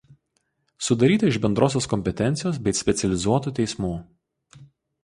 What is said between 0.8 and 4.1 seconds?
Sudaryta iš bendrosios kompetencijos bei specializuotų teismų.